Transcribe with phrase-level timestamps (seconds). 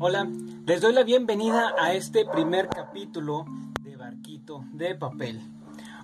[0.00, 0.28] Hola,
[0.64, 3.44] les doy la bienvenida a este primer capítulo
[3.82, 5.40] de Barquito de Papel.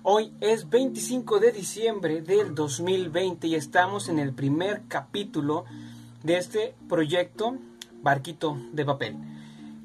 [0.03, 5.63] Hoy es 25 de diciembre del 2020 y estamos en el primer capítulo
[6.23, 7.55] de este proyecto
[8.01, 9.15] Barquito de Papel.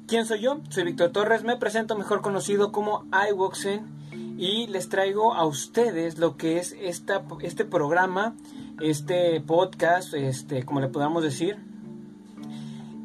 [0.07, 0.59] ¿Quién soy yo?
[0.67, 4.01] Soy Víctor Torres, me presento mejor conocido como iWoxen
[4.37, 8.35] y les traigo a ustedes lo que es esta, este programa,
[8.81, 11.57] este podcast, este, como le podamos decir,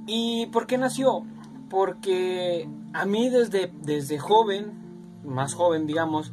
[0.07, 1.27] ¿Y por qué nació?
[1.69, 4.73] Porque a mí desde, desde joven,
[5.25, 6.33] más joven digamos,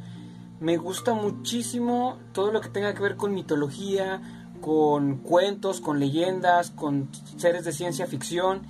[0.59, 4.21] me gusta muchísimo todo lo que tenga que ver con mitología,
[4.61, 8.61] con cuentos, con leyendas, con seres de ciencia ficción.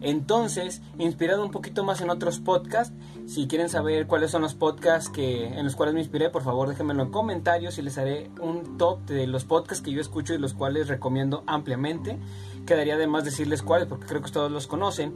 [0.00, 2.94] Entonces, inspirado un poquito más en otros podcasts,
[3.32, 6.68] si quieren saber cuáles son los podcasts que, en los cuales me inspiré, por favor
[6.68, 10.38] déjenmelo en comentarios y les haré un top de los podcasts que yo escucho y
[10.38, 12.18] los cuales recomiendo ampliamente.
[12.66, 15.14] Quedaría de más decirles cuáles, porque creo que todos los conocen.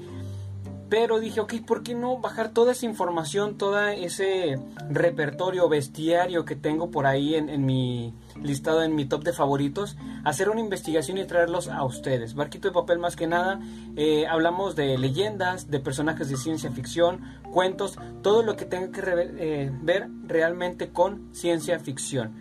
[0.88, 4.56] Pero dije, ok, ¿por qué no bajar toda esa información, todo ese
[4.88, 9.96] repertorio, bestiario que tengo por ahí en, mi listado, en mi top de favoritos?
[10.24, 12.34] Hacer una investigación y traerlos a ustedes.
[12.34, 13.60] Barquito de papel más que nada.
[13.96, 17.20] Eh, hablamos de leyendas, de personajes de ciencia ficción,
[17.52, 22.34] cuentos, todo lo que tenga que eh, ver realmente con ciencia ficción.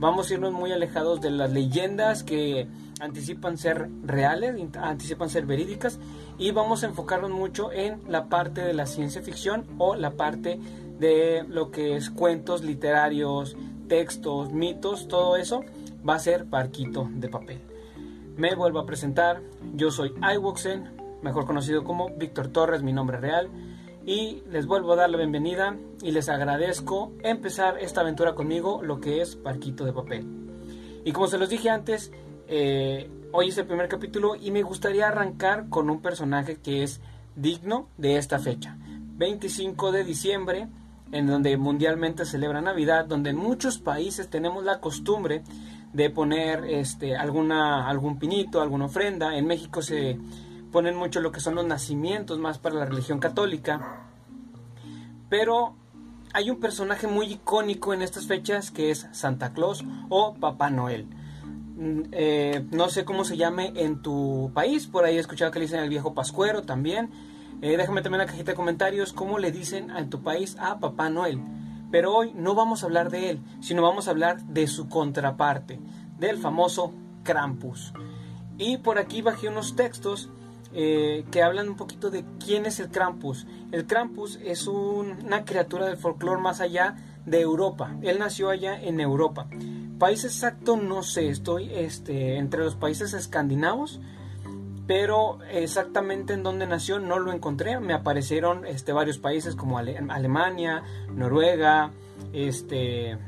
[0.00, 2.68] Vamos a irnos muy alejados de las leyendas que
[3.00, 5.98] anticipan ser reales, anticipan ser verídicas
[6.38, 10.58] y vamos a enfocarnos mucho en la parte de la ciencia ficción o la parte
[10.98, 13.56] de lo que es cuentos literarios,
[13.88, 15.64] textos, mitos, todo eso
[16.08, 17.60] va a ser parquito de papel.
[18.36, 19.42] Me vuelvo a presentar,
[19.74, 23.48] yo soy iWoxen, mejor conocido como Víctor Torres, mi nombre real,
[24.06, 29.00] y les vuelvo a dar la bienvenida y les agradezco empezar esta aventura conmigo, lo
[29.00, 30.26] que es parquito de papel.
[31.04, 32.12] Y como se los dije antes,
[32.48, 37.00] eh, hoy es el primer capítulo y me gustaría arrancar con un personaje que es
[37.36, 38.76] digno de esta fecha.
[39.18, 40.68] 25 de diciembre,
[41.12, 45.42] en donde mundialmente celebra Navidad, donde en muchos países tenemos la costumbre
[45.92, 49.36] de poner este, alguna, algún pinito, alguna ofrenda.
[49.36, 50.18] En México se
[50.72, 54.06] ponen mucho lo que son los nacimientos, más para la religión católica.
[55.28, 55.74] Pero
[56.32, 61.06] hay un personaje muy icónico en estas fechas que es Santa Claus o Papá Noel.
[61.78, 65.60] Mm, eh, no sé cómo se llame en tu país, por ahí he escuchado que
[65.60, 67.08] le dicen el viejo Pascuero también.
[67.62, 70.80] Eh, déjame también en la cajita de comentarios cómo le dicen en tu país a
[70.80, 71.40] Papá Noel.
[71.92, 75.78] Pero hoy no vamos a hablar de él, sino vamos a hablar de su contraparte,
[76.18, 77.92] del famoso Krampus.
[78.58, 80.30] Y por aquí bajé unos textos
[80.74, 83.46] eh, que hablan un poquito de quién es el Krampus.
[83.70, 87.96] El Krampus es una criatura del folclore más allá de Europa.
[88.02, 89.46] Él nació allá en Europa.
[89.98, 94.00] País exacto no sé, estoy este, entre los países escandinavos,
[94.86, 97.78] pero exactamente en dónde nació no lo encontré.
[97.80, 100.82] Me aparecieron este, varios países como Alemania,
[101.12, 101.90] Noruega,
[102.32, 103.18] este,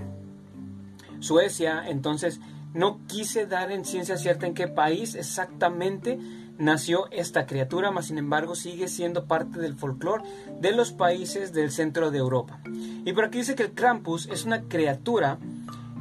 [1.18, 2.40] Suecia, entonces
[2.72, 6.18] no quise dar en ciencia cierta en qué país exactamente
[6.56, 10.24] nació esta criatura, mas sin embargo sigue siendo parte del folclore
[10.60, 12.60] de los países del centro de Europa.
[13.04, 15.38] Y por aquí dice que el Krampus es una criatura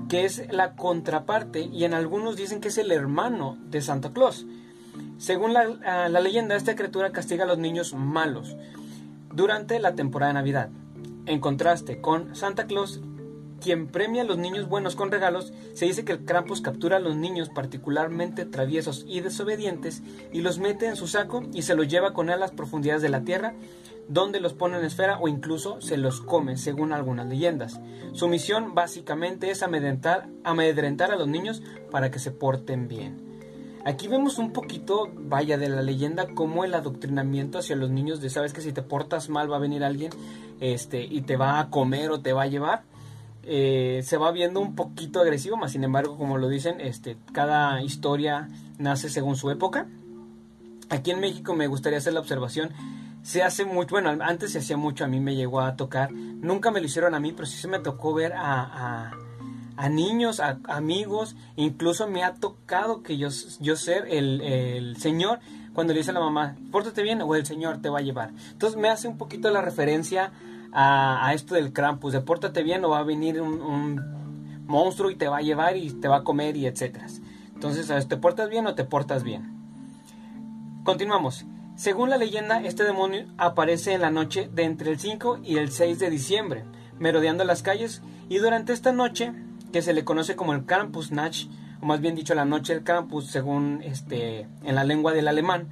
[0.09, 4.45] que es la contraparte y en algunos dicen que es el hermano de Santa Claus.
[5.17, 8.57] Según la, ah, la, leyenda, esta criatura castiga a los niños malos
[9.33, 10.69] durante la temporada de Navidad.
[11.25, 13.01] En contraste con Santa Claus,
[13.61, 17.01] quien premia a los niños buenos con regalos, se dice que el Krampus captura a
[17.01, 20.01] los niños particularmente traviesos y desobedientes
[20.33, 23.01] y los mete en su saco y se los lleva con él a las profundidades
[23.01, 23.53] de la tierra,
[24.09, 27.79] donde los pone en esfera o incluso se los come, según algunas leyendas.
[28.11, 31.61] Su misión básicamente es amedrentar, a los niños
[31.91, 33.29] para que se porten bien.
[33.85, 38.29] Aquí vemos un poquito, vaya, de la leyenda como el adoctrinamiento hacia los niños de
[38.29, 40.11] sabes que si te portas mal va a venir alguien
[40.59, 42.83] este, y te va a comer o te va a llevar.
[43.43, 47.81] Eh, se va viendo un poquito agresivo, más sin embargo, como lo dicen, este, cada
[47.81, 48.49] historia
[48.79, 49.87] nace según su época.
[50.89, 52.71] Aquí en México me gustaría hacer la observación
[53.21, 56.71] se hace mucho, bueno, antes se hacía mucho, a mí me llegó a tocar, nunca
[56.71, 59.11] me lo hicieron a mí, pero sí se me tocó ver a,
[59.77, 63.29] a, niños, a, amigos, incluso me ha tocado que yo,
[63.59, 65.39] yo ser el, el señor
[65.73, 68.31] cuando le dice a la mamá, pórtate bien o el señor te va a llevar.
[68.51, 70.31] Entonces me hace un poquito la referencia
[70.73, 74.19] a, esto del Krampus, de pórtate bien o va a venir un, un,
[74.67, 77.07] monstruo y te va a llevar y te va a comer y etcétera.
[77.53, 79.53] Entonces, ¿te portas bien o te portas bien?
[80.83, 81.45] Continuamos.
[81.79, 85.71] Según la leyenda, este demonio aparece en la noche de entre el 5 y el
[85.71, 86.65] 6 de diciembre,
[86.99, 89.31] merodeando las calles, y durante esta noche,
[89.71, 91.49] que se le conoce como el Krampusnacht
[91.81, 95.69] o más bien dicho la noche del Krampus, según este, en la lengua del alemán,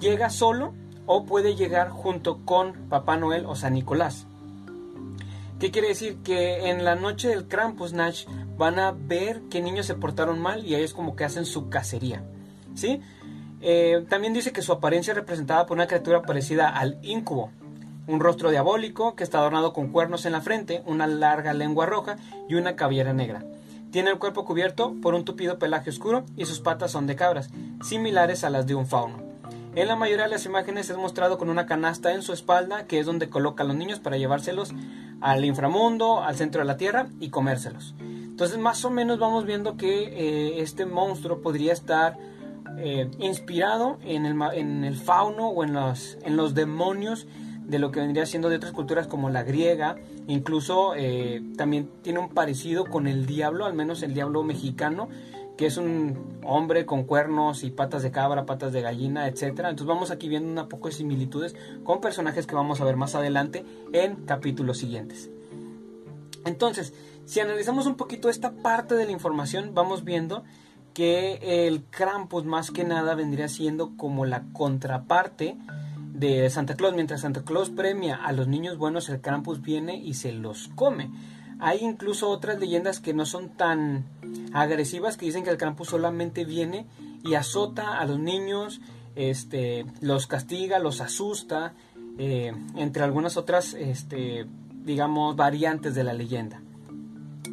[0.00, 0.74] llega solo
[1.06, 4.26] o puede llegar junto con Papá Noel o San Nicolás.
[5.60, 6.16] ¿Qué quiere decir?
[6.24, 8.26] Que en la noche del Krampusnacht
[8.58, 12.24] van a ver que niños se portaron mal y ellos como que hacen su cacería.
[12.74, 13.00] ¿Sí?
[13.62, 17.50] Eh, también dice que su apariencia es representada por una criatura parecida al incubo.
[18.08, 22.16] Un rostro diabólico que está adornado con cuernos en la frente, una larga lengua roja
[22.48, 23.44] y una cabellera negra.
[23.92, 27.50] Tiene el cuerpo cubierto por un tupido pelaje oscuro y sus patas son de cabras,
[27.82, 29.22] similares a las de un fauno.
[29.74, 32.98] En la mayoría de las imágenes es mostrado con una canasta en su espalda, que
[32.98, 34.72] es donde coloca a los niños para llevárselos
[35.20, 37.94] al inframundo, al centro de la tierra y comérselos.
[38.00, 42.18] Entonces más o menos vamos viendo que eh, este monstruo podría estar
[42.78, 47.26] eh, inspirado en el, en el, fauno o en los, en los demonios
[47.66, 49.96] de lo que vendría siendo de otras culturas como la griega,
[50.26, 55.08] incluso eh, también tiene un parecido con el diablo, al menos el diablo mexicano,
[55.56, 59.42] que es un hombre con cuernos y patas de cabra, patas de gallina, etc.
[59.42, 61.54] Entonces vamos aquí viendo un poco de similitudes
[61.84, 65.30] con personajes que vamos a ver más adelante en capítulos siguientes.
[66.44, 66.92] Entonces,
[67.24, 70.42] si analizamos un poquito esta parte de la información, vamos viendo
[70.94, 75.56] que el Krampus más que nada vendría siendo como la contraparte
[76.12, 76.94] de Santa Claus.
[76.94, 81.10] Mientras Santa Claus premia a los niños buenos, el Krampus viene y se los come.
[81.58, 84.04] Hay incluso otras leyendas que no son tan
[84.52, 86.86] agresivas que dicen que el Krampus solamente viene
[87.24, 88.80] y azota a los niños,
[89.14, 91.74] este, los castiga, los asusta,
[92.18, 94.46] eh, entre algunas otras, este,
[94.84, 96.60] digamos, variantes de la leyenda.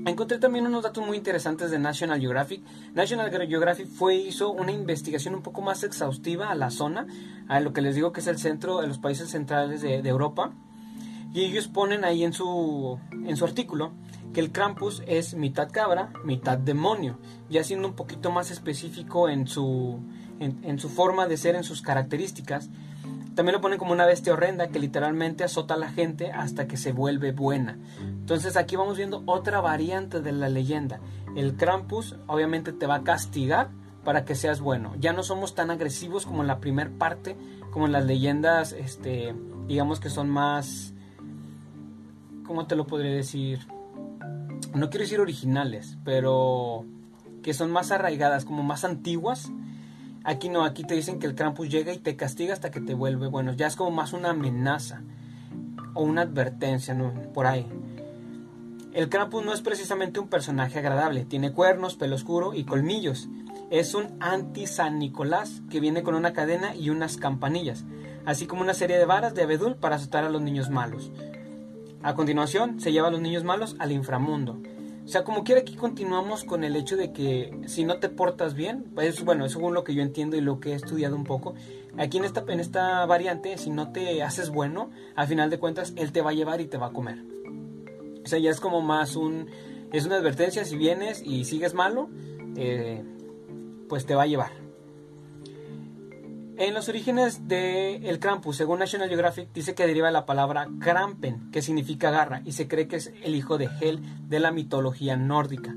[0.05, 2.63] Encontré también unos datos muy interesantes de National Geographic.
[2.93, 7.05] National Geographic fue hizo una investigación un poco más exhaustiva a la zona,
[7.47, 10.53] a lo que les digo que es el centro de los países centrales de, Europa.
[11.33, 13.91] Y ellos ponen ahí en su, en su artículo
[14.33, 17.17] que el Krampus es mitad cabra, mitad demonio,
[17.49, 19.99] ya siendo un poquito más específico en su,
[20.39, 22.69] en, su forma de ser, en sus características.
[23.39, 26.75] También lo ponen como una bestia horrenda que literalmente azota a la gente hasta que
[26.75, 27.79] se vuelve buena.
[28.01, 30.99] Entonces aquí vamos viendo otra variante de la leyenda.
[31.37, 33.69] El Krampus obviamente te va a castigar
[34.03, 34.93] para que seas bueno.
[34.99, 37.37] Ya no somos tan agresivos como en la primera parte,
[37.71, 39.33] como en las leyendas, este,
[39.67, 40.93] digamos que son más,
[42.45, 43.59] ¿cómo te lo podría decir?
[44.73, 46.83] no quiero decir originales, pero
[47.41, 49.49] que son más arraigadas, como más antiguas.
[50.23, 52.93] Aquí no, aquí te dicen que el Krampus llega y te castiga hasta que te
[52.93, 53.53] vuelve bueno.
[53.53, 55.01] Ya es como más una amenaza
[55.93, 57.13] o una advertencia, ¿no?
[57.33, 57.65] por ahí.
[58.93, 61.23] El Krampus no es precisamente un personaje agradable.
[61.23, 63.29] Tiene cuernos, pelo oscuro y colmillos.
[63.69, 67.85] Es un anti-San Nicolás que viene con una cadena y unas campanillas,
[68.25, 71.11] así como una serie de varas de abedul para asustar a los niños malos.
[72.01, 74.59] A continuación, se lleva a los niños malos al inframundo.
[75.09, 78.53] O sea, como quiera aquí continuamos con el hecho de que si no te portas
[78.53, 81.23] bien, pues bueno, es según lo que yo entiendo y lo que he estudiado un
[81.23, 81.55] poco.
[81.97, 85.93] Aquí en esta, en esta variante, si no te haces bueno, al final de cuentas,
[85.95, 87.23] él te va a llevar y te va a comer.
[88.23, 89.47] O sea, ya es como más un...
[89.91, 92.11] Es una advertencia, si vienes y sigues malo,
[92.55, 93.03] eh,
[93.87, 94.51] pues te va a llevar.
[96.59, 100.67] En los orígenes del el Krampus, según National Geographic, dice que deriva de la palabra
[100.81, 104.51] Krampen, que significa garra, y se cree que es el hijo de Hel de la
[104.51, 105.73] mitología nórdica.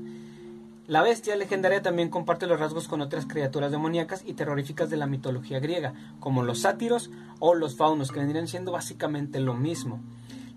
[0.85, 5.07] La bestia legendaria también comparte los rasgos con otras criaturas demoníacas y terroríficas de la
[5.07, 10.01] mitología griega, como los sátiros o los faunos, que vendrían siendo básicamente lo mismo.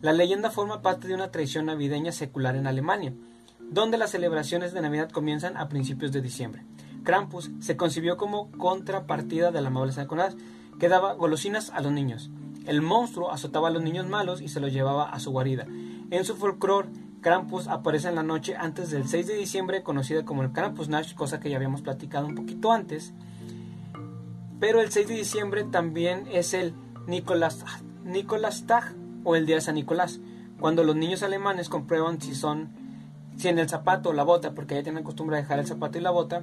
[0.03, 3.13] La leyenda forma parte de una tradición navideña secular en Alemania,
[3.61, 6.65] donde las celebraciones de Navidad comienzan a principios de diciembre.
[7.07, 10.37] Krampus se concibió como contrapartida de la amable Nicolás,
[10.79, 12.31] que daba golosinas a los niños.
[12.67, 15.67] El monstruo azotaba a los niños malos y se los llevaba a su guarida.
[16.11, 16.89] En su folclore,
[17.21, 21.39] Krampus aparece en la noche antes del 6 de diciembre, conocida como el Krampusnacht, cosa
[21.39, 23.15] que ya habíamos platicado un poquito antes.
[24.59, 26.75] Pero el 6 de diciembre también es el
[27.07, 27.65] Nicolás,
[28.67, 30.19] Tag o el Día de San Nicolás,
[30.59, 32.71] cuando los niños alemanes comprueban si son
[33.37, 35.99] si en el zapato o la bota, porque ya tienen costumbre de dejar el zapato
[35.99, 36.43] y la bota,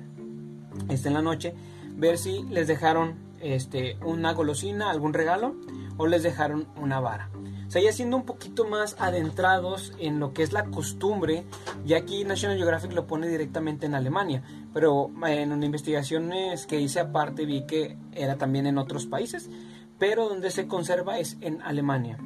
[0.89, 1.53] está en la noche,
[1.95, 5.55] ver si les dejaron este, una golosina, algún regalo,
[5.97, 7.29] o les dejaron una vara.
[7.67, 11.43] O sea, siendo un poquito más adentrados en lo que es la costumbre,
[11.85, 16.99] y aquí National Geographic lo pone directamente en Alemania, pero en una investigaciones que hice
[16.99, 19.49] aparte vi que era también en otros países,
[19.97, 22.17] pero donde se conserva es en Alemania.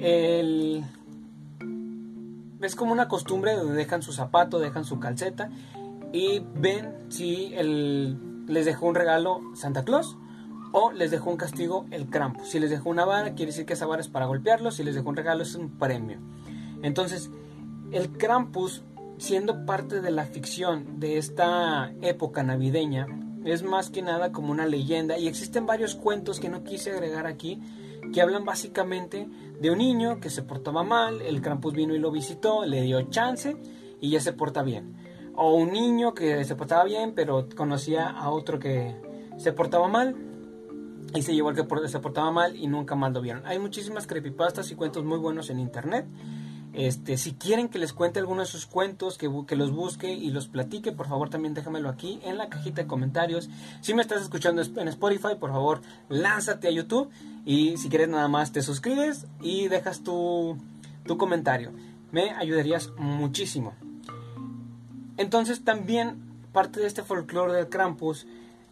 [0.00, 0.82] Es
[2.76, 5.50] como una costumbre donde dejan su zapato, dejan su calceta
[6.14, 7.52] y ven si
[8.46, 10.16] les dejó un regalo Santa Claus
[10.70, 12.50] o les dejó un castigo el Krampus.
[12.50, 14.76] Si les dejó una vara, quiere decir que esa vara es para golpearlos.
[14.76, 16.20] Si les dejó un regalo, es un premio.
[16.82, 17.30] Entonces,
[17.90, 18.84] el Krampus
[19.18, 23.08] siendo parte de la ficción de esta época navideña,
[23.44, 27.26] es más que nada como una leyenda y existen varios cuentos que no quise agregar
[27.26, 27.60] aquí
[28.12, 29.28] que hablan básicamente
[29.60, 33.02] de un niño que se portaba mal, el Krampus vino y lo visitó, le dio
[33.10, 33.56] chance
[34.00, 34.94] y ya se porta bien.
[35.36, 38.94] O un niño que se portaba bien pero conocía a otro que
[39.36, 40.16] se portaba mal
[41.14, 43.46] y se llevó al que se portaba mal y nunca más lo vieron.
[43.46, 46.06] Hay muchísimas creepypastas y cuentos muy buenos en internet
[46.74, 50.30] este, si quieren que les cuente alguno de sus cuentos, que, que, los busque y
[50.30, 53.48] los platique, por favor también déjamelo aquí en la cajita de comentarios.
[53.80, 57.10] Si me estás escuchando en Spotify, por favor lánzate a YouTube
[57.44, 60.58] y si quieres nada más te suscribes y dejas tu,
[61.06, 61.70] tu comentario.
[62.10, 63.74] Me ayudarías muchísimo.
[65.16, 68.26] Entonces también parte de este folclore del Krampus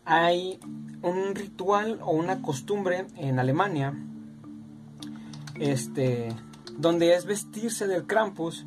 [0.05, 0.59] hay
[1.03, 3.95] un ritual o una costumbre en Alemania
[5.61, 6.35] este
[6.79, 8.67] donde es vestirse del Krampus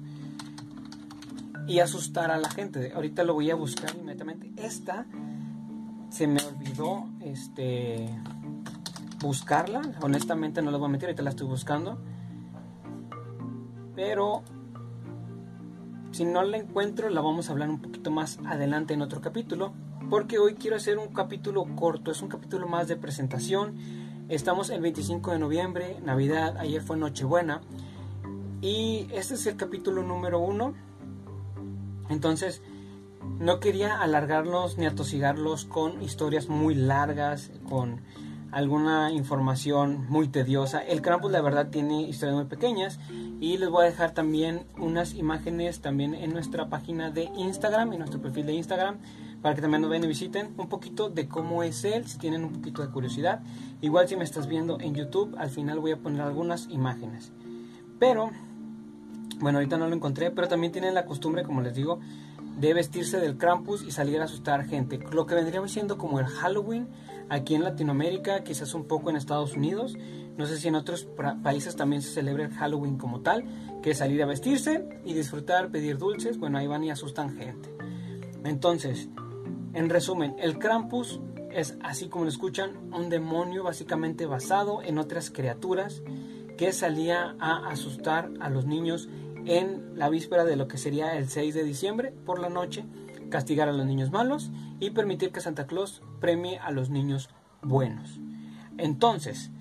[1.68, 2.94] y asustar a la gente.
[2.94, 4.52] Ahorita lo voy a buscar inmediatamente.
[4.58, 5.06] Esta
[6.10, 8.08] se me olvidó este
[9.20, 9.82] buscarla.
[10.02, 12.00] Honestamente no la voy a meter, ahorita la estoy buscando.
[13.96, 14.44] Pero
[16.16, 19.74] si no la encuentro, la vamos a hablar un poquito más adelante en otro capítulo.
[20.10, 23.76] Porque hoy quiero hacer un capítulo corto, es un capítulo más de presentación.
[24.30, 27.60] Estamos el 25 de noviembre, Navidad, ayer fue Nochebuena.
[28.62, 30.74] Y este es el capítulo número uno.
[32.08, 32.62] Entonces,
[33.38, 38.00] no quería alargarlos ni atosigarlos con historias muy largas, con
[38.56, 40.80] alguna información muy tediosa.
[40.80, 43.02] El Krampus la verdad tiene historias muy pequeñas
[43.42, 48.00] y les voy a dejar también unas imágenes también en nuestra página de Instagram, en
[48.00, 49.00] nuestro perfil de Instagram,
[49.42, 52.46] para que también nos ven y visiten un poquito de cómo es él, si tienen
[52.46, 53.44] un poquito de curiosidad.
[53.82, 57.34] Igual si me estás viendo en YouTube, al final voy a poner algunas imágenes.
[58.00, 58.32] Pero
[59.42, 62.00] bueno, ahorita no lo encontré, pero también tienen la costumbre, como les digo,
[62.58, 65.00] de vestirse del Krampus y salir a asustar gente.
[65.12, 66.88] Lo que vendría siendo como el Halloween
[67.30, 69.98] aquí en Latinoamérica, quizás un poco en Estados Unidos.
[70.38, 71.08] No sé si en otros
[71.44, 73.46] países también se celebra el Halloween como tal,
[73.82, 76.38] que es salir a vestirse y disfrutar, pedir dulces.
[76.38, 77.74] Bueno, ahí van y asustan gente.
[78.44, 79.10] Entonces,
[79.74, 81.20] en resumen, el Krampus
[81.52, 86.04] es, así como lo escuchan, un demonio básicamente basado en otras criaturas
[86.58, 89.10] que salía a asustar a los niños
[89.46, 92.86] en la víspera de lo que sería el 6 de diciembre por la noche,
[93.30, 97.30] castigar a los niños malos y permitir que Santa Claus premie a los niños
[97.62, 98.20] buenos.
[98.78, 99.52] Entonces,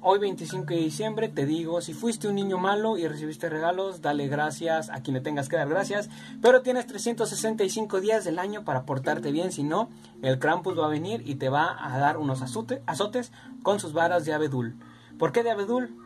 [0.00, 4.28] hoy 25 de diciembre te digo, si fuiste un niño malo y recibiste regalos, dale
[4.28, 6.10] gracias a quien le tengas que dar gracias,
[6.40, 9.88] pero tienes 365 días del año para portarte bien, si no,
[10.22, 14.24] el Krampus va a venir y te va a dar unos azotes con sus varas
[14.24, 14.76] de abedul.
[15.18, 15.96] ¿Por qué de abedul?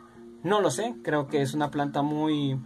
[0.43, 2.59] No lo sé, creo que es una planta muy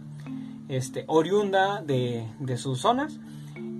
[0.68, 2.26] este, oriunda de,
[2.56, 3.20] sus zonas.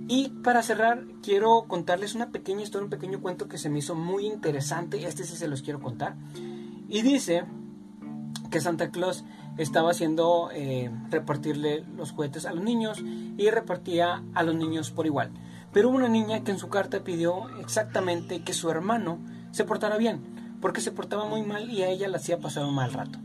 [0.07, 3.95] Y para cerrar, quiero contarles una pequeña historia, un pequeño cuento que se me hizo
[3.95, 5.05] muy interesante.
[5.05, 6.15] Este sí se los quiero contar.
[6.89, 7.45] Y dice
[8.51, 9.23] que Santa Claus
[9.57, 13.01] estaba haciendo eh, repartirle los juguetes a los niños
[13.37, 15.31] y repartía a los niños por igual.
[15.71, 19.19] Pero hubo una niña que en su carta pidió exactamente que su hermano
[19.51, 22.75] se portara bien, porque se portaba muy mal y a ella le hacía pasar un
[22.75, 23.19] mal rato.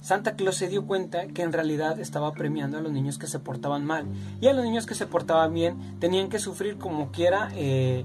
[0.00, 3.38] Santa Claus se dio cuenta que en realidad estaba premiando a los niños que se
[3.38, 4.06] portaban mal
[4.40, 8.04] y a los niños que se portaban bien tenían que sufrir como quiera eh,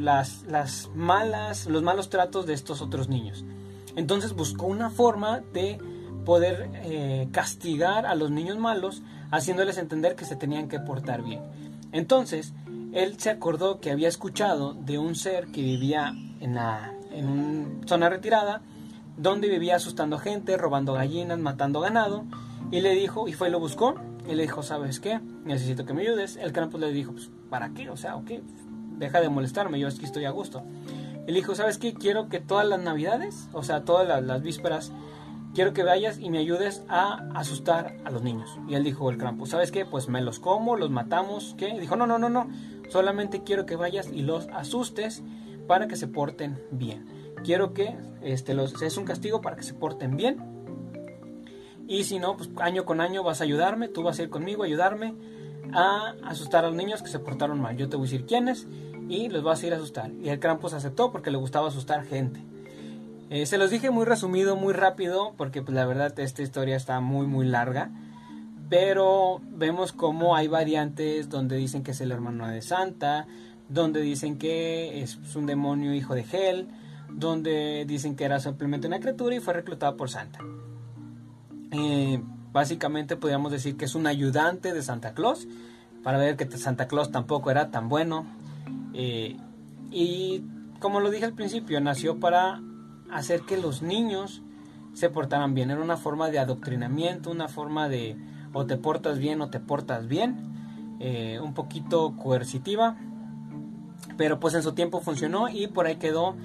[0.00, 3.44] las, las malas, los malos tratos de estos otros niños.
[3.96, 5.78] Entonces buscó una forma de
[6.24, 11.40] poder eh, castigar a los niños malos haciéndoles entender que se tenían que portar bien.
[11.90, 12.52] Entonces,
[12.92, 17.88] él se acordó que había escuchado de un ser que vivía en, la, en una
[17.88, 18.62] zona retirada
[19.16, 22.24] donde vivía asustando gente, robando gallinas, matando ganado.
[22.70, 23.94] Y le dijo, y fue y lo buscó.
[24.28, 25.20] Y le dijo, ¿sabes qué?
[25.44, 26.36] Necesito que me ayudes.
[26.36, 27.90] El Krampus le dijo, pues, ¿para qué?
[27.90, 28.42] O sea, ¿qué?
[28.98, 30.62] Deja de molestarme, yo aquí estoy a gusto.
[31.26, 31.94] Y le ¿sabes qué?
[31.94, 34.92] Quiero que todas las navidades, o sea, todas las, vísperas,
[35.54, 38.58] quiero que vayas y me ayudes a asustar a los niños.
[38.68, 39.86] Y él dijo, el Krampus, ¿sabes qué?
[39.86, 41.68] Pues me los como, los matamos, ¿qué?
[41.68, 42.48] Y dijo, no, no, no, no.
[42.88, 45.22] Solamente quiero que vayas y los asustes
[45.68, 47.21] para que se porten bien.
[47.44, 50.38] Quiero que este, es un castigo para que se porten bien.
[51.88, 54.62] Y si no, pues año con año vas a ayudarme, tú vas a ir conmigo
[54.62, 55.14] a ayudarme
[55.72, 57.76] a asustar a los niños que se portaron mal.
[57.76, 58.66] Yo te voy a decir quiénes
[59.08, 60.10] y los vas a ir a asustar.
[60.22, 62.40] Y el Krampus aceptó porque le gustaba asustar gente.
[63.30, 67.00] Eh, se los dije muy resumido, muy rápido, porque pues, la verdad esta historia está
[67.00, 67.90] muy, muy larga.
[68.68, 73.26] Pero vemos cómo hay variantes donde dicen que es el hermano de Santa,
[73.68, 76.68] donde dicen que es un demonio hijo de Hel,
[77.14, 80.40] donde dicen que era simplemente una criatura y fue reclutada por Santa.
[82.52, 85.48] Básicamente podríamos decir que es un ayudante de Santa Claus,
[86.02, 88.26] para ver que Santa Claus tampoco era tan bueno.
[88.92, 89.36] Eh,
[89.90, 90.42] y
[90.78, 92.60] como lo dije al principio, nació para
[93.10, 94.42] hacer que los niños
[94.92, 95.70] se portaran bien.
[95.70, 98.18] Era una forma de adoctrinamiento, una forma de
[98.52, 100.52] o te portas bien o te portas bien.
[101.00, 102.96] Eh, un poquito coercitiva.
[104.18, 106.36] Pero pues en su tiempo funcionó y por ahí quedó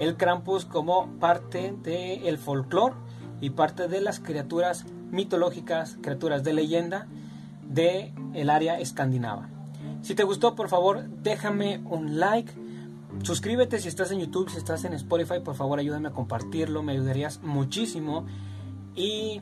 [0.00, 2.96] el Krampus como parte del el folclore
[3.40, 7.06] y parte de las criaturas mitológicas, criaturas de leyenda
[7.68, 9.48] de el área escandinava.
[10.02, 12.52] Si te gustó, por favor, déjame un like.
[13.22, 16.92] Suscríbete si estás en YouTube, si estás en Spotify, por favor ayúdame a compartirlo, me
[16.92, 18.24] ayudarías muchísimo.
[18.96, 19.40] Y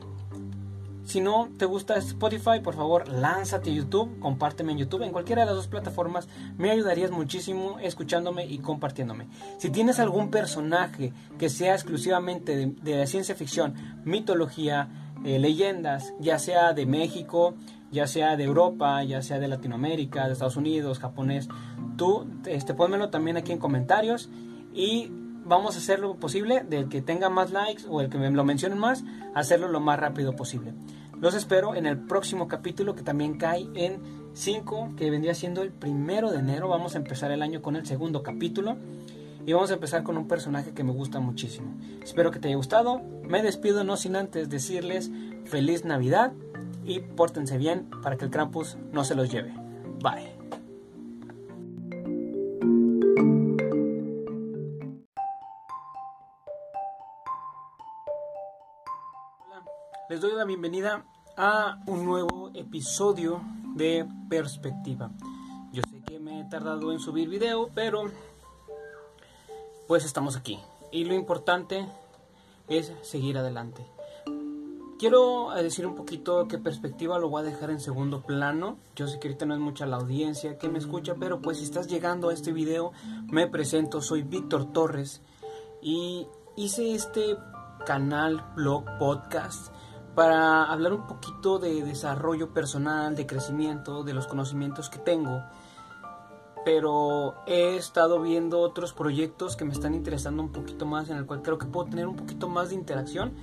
[1.09, 5.41] si no te gusta Spotify, por favor, lánzate a YouTube, compárteme en YouTube, en cualquiera
[5.41, 6.27] de las dos plataformas.
[6.55, 9.27] Me ayudarías muchísimo escuchándome y compartiéndome.
[9.57, 13.73] Si tienes algún personaje que sea exclusivamente de, ciencia ficción,
[14.05, 17.55] mitología, eh, leyendas, ya sea de México,
[17.91, 21.49] ya sea de Europa, ya sea de Latinoamérica, de Estados Unidos, japonés,
[21.97, 22.75] tú este,
[23.09, 24.29] también aquí en comentarios
[24.75, 25.11] y
[25.45, 28.43] vamos a hacer lo posible del que tenga más likes o el que me lo
[28.43, 29.03] mencione más,
[29.35, 30.73] hacerlo lo más rápido posible.
[31.19, 33.99] Los espero en el próximo capítulo que también cae en
[34.33, 36.69] 5, que vendría siendo el primero de enero.
[36.69, 38.77] Vamos a empezar el año con el segundo capítulo.
[39.45, 41.73] Y vamos a empezar con un personaje que me gusta muchísimo.
[42.03, 43.01] Espero que te haya gustado.
[43.23, 45.11] Me despido no sin antes decirles
[45.45, 46.33] feliz Navidad
[46.85, 49.53] y pórtense bien para que el Krampus no se los lleve.
[50.01, 50.58] Bye.
[60.19, 61.05] Les doy la bienvenida
[61.37, 63.41] a un nuevo episodio
[63.77, 65.11] de Perspectiva.
[65.71, 68.03] Yo sé que me he tardado en subir video, pero
[69.87, 70.59] pues estamos aquí.
[70.91, 71.87] Y lo importante
[72.67, 73.85] es seguir adelante.
[74.99, 78.77] Quiero decir un poquito qué perspectiva lo voy a dejar en segundo plano.
[78.97, 81.63] Yo sé que ahorita no es mucha la audiencia que me escucha, pero pues si
[81.63, 82.91] estás llegando a este video,
[83.31, 85.21] me presento, soy Víctor Torres
[85.81, 87.37] y hice este
[87.85, 89.71] canal, blog, podcast
[90.15, 95.43] para hablar un poquito de desarrollo personal, de crecimiento, de los conocimientos que tengo.
[96.65, 101.25] Pero he estado viendo otros proyectos que me están interesando un poquito más, en el
[101.25, 103.33] cual creo que puedo tener un poquito más de interacción.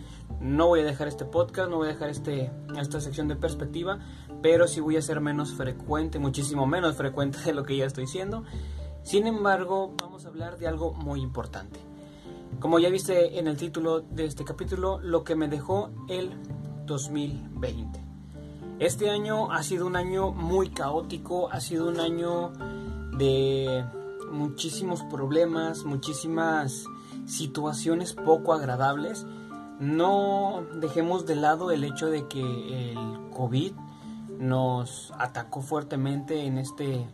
[0.40, 3.98] No voy a dejar este podcast, no voy a dejar este, esta sección de perspectiva,
[4.42, 8.06] pero sí voy a ser menos frecuente, muchísimo menos frecuente de lo que ya estoy
[8.06, 8.44] siendo.
[9.02, 11.80] Sin embargo, vamos a hablar de algo muy importante.
[12.60, 16.30] Como ya viste en el título de este capítulo, lo que me dejó el
[16.86, 18.00] 2020.
[18.78, 22.52] Este año ha sido un año muy caótico, ha sido un año
[23.18, 23.84] de
[24.30, 26.84] muchísimos problemas, muchísimas
[27.26, 29.26] situaciones poco agradables.
[29.78, 33.72] No dejemos de lado el hecho de que el COVID
[34.38, 37.06] nos atacó fuertemente en este,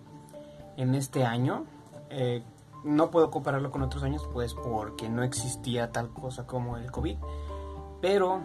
[0.77, 1.65] en este año.
[2.11, 2.43] Eh,
[2.85, 7.17] no puedo compararlo con otros años, pues porque no existía tal cosa como el COVID.
[8.01, 8.41] Pero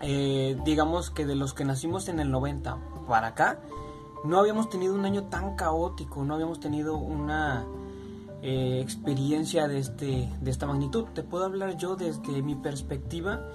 [0.00, 3.60] eh, digamos que de los que nacimos en el 90 para acá,
[4.24, 7.66] no habíamos tenido un año tan caótico, no habíamos tenido una
[8.42, 11.06] eh, experiencia de, este, de esta magnitud.
[11.14, 13.48] Te puedo hablar yo desde mi perspectiva.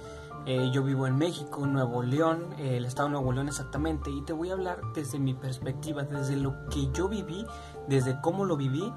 [0.46, 4.32] Eh, yo vivo en México, Nuevo León, el estado de Nuevo León exactamente, y te
[4.32, 7.44] voy a hablar desde mi perspectiva, desde lo que yo viví,
[7.88, 8.90] desde cómo lo viví,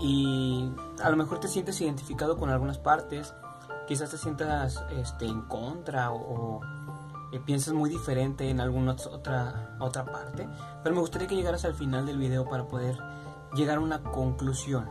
[0.00, 0.70] y
[1.02, 3.34] a lo mejor te sientes identificado con algunas partes,
[3.86, 6.60] quizás te sientas este, en contra o,
[7.32, 10.48] eh, piensas muy diferente en alguna otra, otra parte,
[10.82, 12.96] pero me gustaría que llegaras al final del video para poder
[13.54, 14.86] llegar a una conclusión.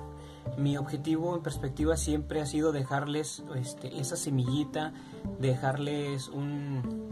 [0.58, 4.94] Mi objetivo en perspectiva siempre ha sido dejarles este, esa semillita,
[5.40, 7.12] dejarles un,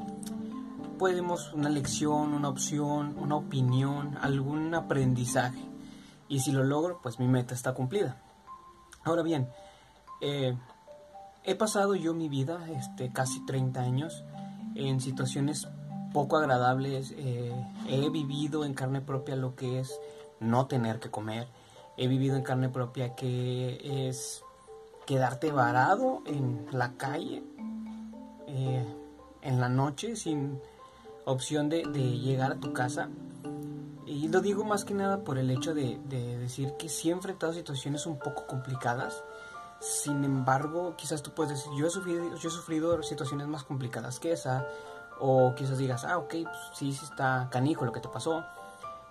[0.98, 5.75] podemos una lección, una opción, una opinión, algún aprendizaje.
[6.28, 8.22] Y si lo logro, pues mi meta está cumplida.
[9.04, 9.50] Ahora bien,
[10.22, 10.58] eh,
[11.48, 14.24] He pasado yo mi vida, este, casi 30 años,
[14.74, 15.68] en situaciones
[16.12, 17.14] poco agradables.
[17.16, 17.54] Eh,
[17.88, 20.00] he vivido en carne propia lo que es
[20.40, 21.48] no tener que comer.
[21.98, 24.44] He vivido en carne propia que es
[25.06, 27.44] quedarte varado en la calle
[28.48, 28.86] eh,
[29.44, 30.60] en la noche sin
[31.26, 33.10] opción de, llegar a tu casa.
[34.06, 37.12] Y lo digo más que nada por el hecho de, de decir que sí he
[37.12, 39.24] enfrentado situaciones un poco complicadas
[39.80, 44.20] sin embargo, quizás tú puedes decir, yo he sufrido, yo he sufrido situaciones más complicadas
[44.20, 44.66] que esa,
[45.20, 48.44] o quizás digas, ah, ok, pues sí, sí está canijo lo que te pasó.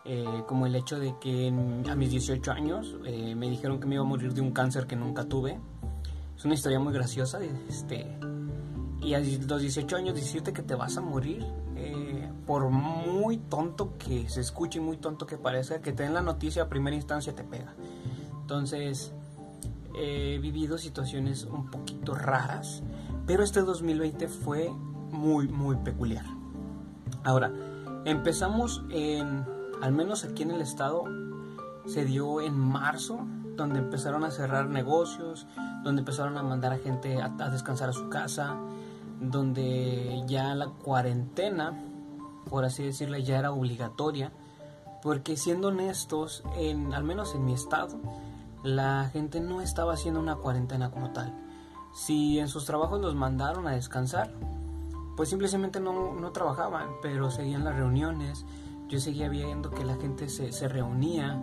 [0.07, 3.95] Eh, como el hecho de que a mis 18 años eh, me dijeron que me
[3.95, 5.59] iba a morir de un cáncer que nunca tuve.
[6.37, 7.39] Es una historia muy graciosa.
[7.69, 8.19] Este,
[9.01, 11.94] y a los 18 años decirte que te vas a morir, eh,
[12.47, 16.65] por muy tonto que se escuche, muy tonto que parezca, que te den la noticia
[16.65, 17.75] a primera instancia te pega.
[18.41, 19.13] Entonces,
[19.95, 22.83] he vivido situaciones un poquito raras,
[23.27, 24.71] pero este 2020 fue
[25.11, 26.25] muy, muy peculiar.
[27.23, 27.53] Ahora,
[28.05, 29.45] empezamos en,
[29.81, 31.05] al menos aquí en el estado,
[31.87, 33.21] se dio en marzo,
[33.57, 35.47] donde empezaron a cerrar negocios,
[35.83, 38.57] donde empezaron a mandar a gente a, descansar a su casa,
[39.21, 41.73] donde ya la cuarentena,
[42.49, 44.33] por así decirlo, ya era obligatoria,
[45.03, 47.99] porque siendo honestos, en, al menos en mi estado,
[48.63, 51.33] la gente no estaba haciendo una cuarentena como tal.
[51.95, 54.33] Si en sus trabajos los mandaron a descansar,
[55.17, 58.45] pues simplemente no, no trabajaban, pero seguían las reuniones.
[58.89, 61.43] Yo seguía viendo que la gente se, se reunía.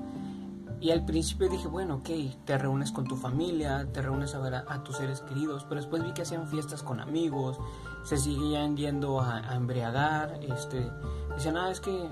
[0.82, 2.10] Y al principio dije, bueno, ok,
[2.44, 6.04] te reúnes con tu familia, te reúnes a ver a, tus seres queridos, pero después
[6.04, 7.60] vi que hacían fiestas con amigos,
[8.04, 10.92] se seguían yendo a, embriagar, este,
[11.36, 12.10] decían, ah, es que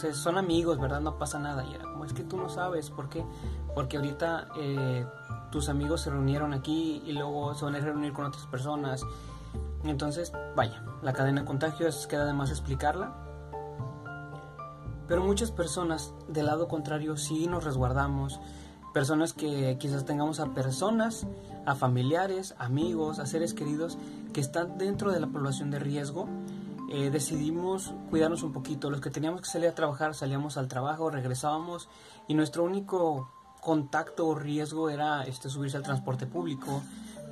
[0.00, 1.00] pues, son amigos, ¿verdad?
[1.00, 1.64] No pasa nada.
[1.64, 3.24] Y era como, es que tú no sabes, ¿por qué?
[3.74, 5.06] porque ahorita eh,
[5.50, 9.04] tus amigos se reunieron aquí y luego se van a reunir con otras personas.
[9.84, 13.29] Entonces, vaya, la cadena de contagios queda de más explicarla.
[15.10, 18.38] Pero muchas personas del lado contrario sí nos resguardamos.
[18.94, 21.26] Personas que quizás tengamos a personas,
[21.66, 23.98] a familiares, amigos, a seres queridos
[24.32, 26.28] que están dentro de la población de riesgo.
[26.92, 28.88] Eh, decidimos cuidarnos un poquito.
[28.88, 31.88] Los que teníamos que salir a trabajar salíamos al trabajo, regresábamos
[32.28, 36.82] y nuestro único contacto o riesgo era este, subirse al transporte público,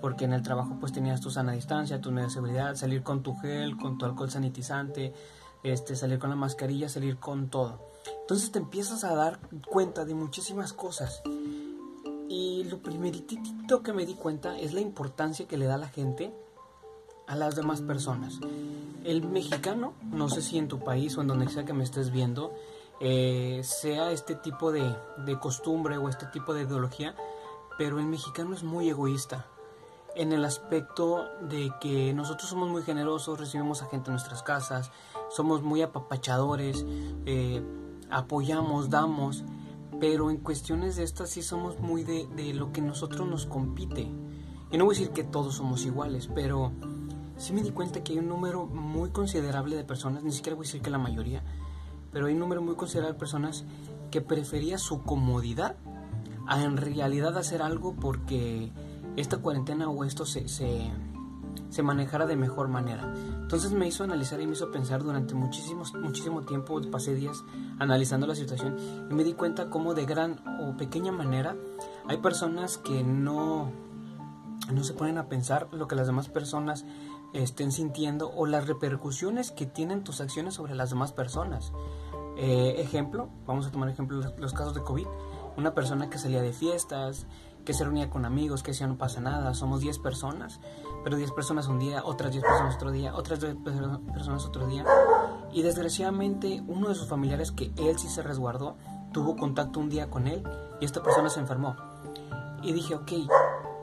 [0.01, 3.37] porque en el trabajo pues tenías tu sana distancia, tu de seguridad, salir con tu
[3.37, 5.15] gel, con tu alcohol sanitizante,
[5.63, 7.81] este, salir con la mascarilla, salir con todo.
[8.21, 11.23] Entonces te empiezas a dar cuenta de muchísimas cosas.
[12.29, 16.33] Y lo primeritito que me di cuenta es la importancia que le da la gente
[17.27, 18.39] a las demás personas.
[19.05, 22.11] El mexicano, no sé si en tu país o en donde sea que me estés
[22.11, 22.53] viendo,
[23.01, 24.97] eh, sea este tipo de,
[25.41, 27.15] costumbre o este tipo de ideología,
[27.77, 29.47] pero el mexicano es muy egoísta
[30.17, 34.91] en el aspecto de que nosotros somos muy generosos, recibimos a gente en nuestras casas,
[35.31, 36.85] somos muy apapachadores,
[37.27, 37.63] eh,
[38.11, 39.45] apoyamos, damos,
[40.01, 44.11] pero en cuestiones de estas sí somos muy de, de, lo que nosotros nos compite.
[44.71, 46.73] Y no voy a decir que todos somos iguales, pero
[47.37, 50.67] sí me di cuenta que hay un número muy considerable de personas, ni siquiera voy
[50.67, 51.43] a decir que la mayoría,
[52.13, 53.65] pero hay un número muy considerable de personas
[54.11, 55.77] que prefería su comodidad
[56.47, 58.73] a en realidad hacer algo porque
[59.17, 60.91] esta cuarentena o esto se, se,
[61.71, 63.13] se, manejara de mejor manera.
[63.41, 67.43] Entonces me hizo analizar y me hizo pensar durante muchísimo, muchísimo tiempo, pasé días
[67.79, 68.77] analizando la situación
[69.11, 71.57] y me di cuenta cómo de gran o pequeña manera
[72.07, 73.71] hay personas que no,
[74.73, 76.85] no se ponen a pensar lo que las demás personas
[77.33, 81.73] estén sintiendo o las repercusiones que tienen tus acciones sobre las demás personas.
[82.37, 85.07] Eh, ejemplo, vamos a tomar ejemplo los, casos de COVID.
[85.57, 87.27] Una persona que salía de fiestas,
[87.65, 90.61] que se reunía con amigos, que decía no pasa nada, somos 10 personas,
[91.05, 93.57] pero 10 personas un día, otras 10 personas otro día, otras 10
[94.13, 94.85] personas otro día.
[95.53, 98.77] Y desgraciadamente uno de sus familiares, que él sí se resguardó,
[99.13, 100.43] tuvo contacto un día con él
[100.81, 101.77] y esta persona se enfermó.
[102.63, 103.13] Y dije, ok,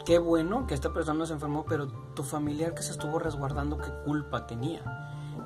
[0.06, 3.92] qué bueno que esta persona se enfermó, pero tu familiar que se estuvo resguardando, ¿qué
[4.04, 4.82] culpa tenía?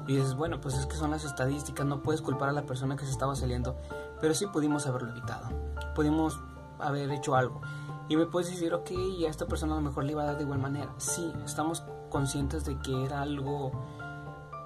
[0.07, 2.95] Y dices, bueno, pues es que son las estadísticas, no puedes culpar a la persona
[2.95, 3.77] que se estaba saliendo,
[4.19, 5.49] pero sí pudimos haberlo evitado,
[5.95, 6.39] pudimos
[6.79, 7.61] haber hecho algo.
[8.09, 10.25] Y me puedes decir, ok, y a esta persona a lo mejor le iba a
[10.25, 10.93] dar de igual manera.
[10.97, 13.71] Sí, estamos conscientes de que era algo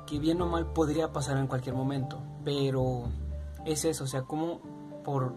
[0.07, 3.03] que bien o mal podría pasar en cualquier momento, pero
[3.65, 4.61] es eso, o sea, como
[5.03, 5.33] por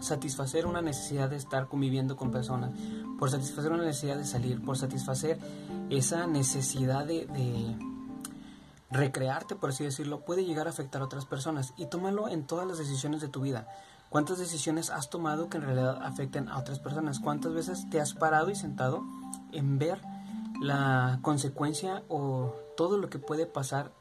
[0.00, 2.70] satisfacer una necesidad de estar conviviendo con personas,
[3.18, 5.38] por satisfacer una necesidad de salir, por satisfacer
[5.90, 7.76] esa necesidad de,
[8.90, 11.74] recrearte, por así decirlo, puede llegar a afectar a otras personas.
[11.76, 13.68] Y tómalo en todas las decisiones de tu vida.
[14.10, 17.20] ¿Cuántas decisiones has tomado que en realidad afecten a otras personas?
[17.20, 19.04] ¿Cuántas veces te has parado y sentado
[19.52, 20.00] en ver
[20.62, 23.92] la consecuencia o todo lo que puede pasar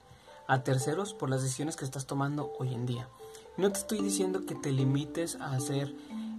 [0.47, 3.09] a terceros por las decisiones que estás tomando hoy en día?
[3.57, 5.93] No te estoy diciendo que te limites a hacer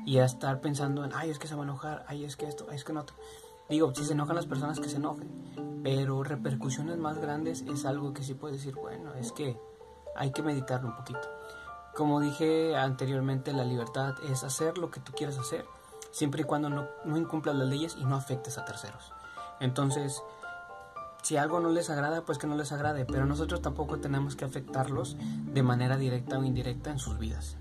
[0.06, 2.46] y a estar pensando en, ay, es que se va a enojar, ay, es que
[2.46, 3.04] esto, ay, es que no.
[3.68, 5.28] Digo, si se enojan las personas que se enojen,
[5.82, 9.60] pero repercusiones más grandes es algo que sí puedes decir, bueno, es que
[10.16, 11.28] hay que meditarlo un poquito.
[11.98, 15.64] Como dije anteriormente, la libertad es hacer lo que tú quieras hacer,
[16.12, 19.12] siempre y cuando no, no incumplas las leyes y no afectes a terceros.
[19.58, 20.22] Entonces,
[21.24, 24.44] si algo no les agrada, pues que no les agrade, pero nosotros tampoco tenemos que
[24.44, 25.16] afectarlos
[25.52, 27.56] de manera directa o indirecta en sus vidas.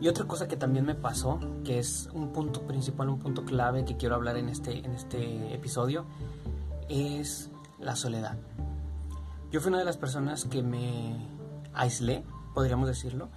[0.00, 3.84] Y otra cosa que también me pasó, que es un punto principal, un punto clave
[3.84, 6.04] que quiero hablar en este, en este episodio,
[6.88, 7.48] es
[7.78, 8.36] la soledad.
[9.52, 11.28] Yo fui una de las personas que me
[11.74, 12.24] aislé,
[12.54, 13.28] podríamos decirlo,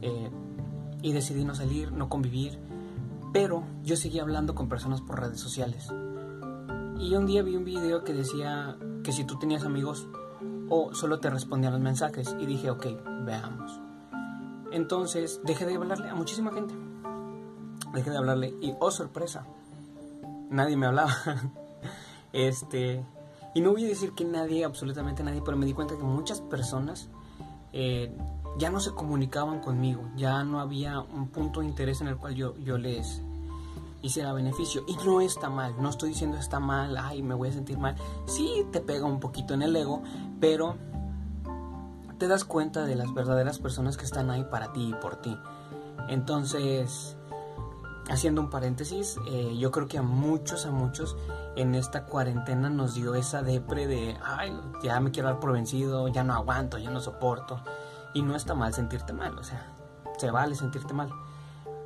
[0.00, 0.30] eh,
[1.02, 2.58] y decidí no salir, no convivir,
[3.32, 5.88] pero yo seguía hablando con personas por redes sociales.
[6.98, 10.06] Y un día vi un video que decía que si tú tenías amigos
[10.68, 12.86] o solo te respondían los mensajes y dije, ok,
[13.24, 13.80] veamos.
[14.72, 16.74] Entonces dejé de hablarle a muchísima gente.
[17.94, 19.44] Dejé de hablarle y, oh sorpresa,
[20.50, 21.12] nadie me hablaba.
[22.32, 23.04] este,
[23.54, 26.40] y no voy a decir que nadie, absolutamente nadie, pero me di cuenta que muchas
[26.40, 27.08] personas
[27.72, 28.12] eh,
[28.58, 32.34] ya no se comunicaban conmigo, ya no había un punto de interés en el cual
[32.34, 33.22] yo, yo les
[34.02, 34.84] hiciera beneficio.
[34.86, 37.96] Y no está mal, no estoy diciendo está mal, ay, me voy a sentir mal.
[38.26, 40.02] Sí, te pega un poquito en el ego,
[40.40, 40.76] pero
[42.18, 45.36] te das cuenta de las verdaderas personas que están ahí para ti y por ti.
[46.08, 47.16] Entonces,
[48.10, 51.16] haciendo un paréntesis, eh, yo creo que a muchos, a muchos
[51.56, 56.08] en esta cuarentena nos dio esa depre de, ay, ya me quiero dar por vencido,
[56.08, 57.60] ya no aguanto, ya no soporto.
[58.14, 59.72] Y no está mal sentirte mal, o sea,
[60.18, 61.10] se vale sentirte mal.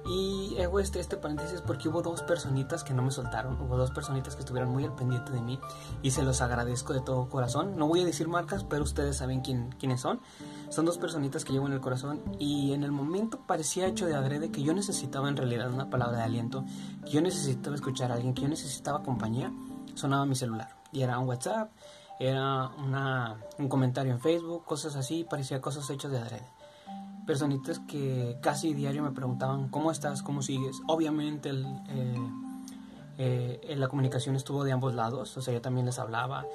[0.06, 3.90] Y hago este, este paréntesis porque hubo dos personitas que no me soltaron, hubo dos
[3.90, 5.58] personitas que estuvieron muy al pendiente de mí
[6.02, 7.76] y se los agradezco de todo corazón.
[7.78, 10.20] No voy a decir marcas, pero ustedes saben quién, quiénes son.
[10.68, 14.14] Son dos personitas que llevo en el corazón y en el momento parecía hecho de
[14.14, 16.66] adrede que yo necesitaba en realidad una palabra de aliento,
[17.06, 19.52] que yo necesitaba escuchar a alguien, que yo necesitaba compañía.
[19.94, 21.70] Sonaba mi celular y era un WhatsApp,
[22.20, 26.54] era una, un comentario en Facebook, cosas así, parecía cosas hechas de adrede
[27.24, 30.80] personitas que casi diario me preguntaban cómo estás, cómo sigues.
[30.86, 35.98] Obviamente el, eh, eh, la comunicación estuvo de ambos lados, o sea, yo también les
[35.98, 36.46] hablaba.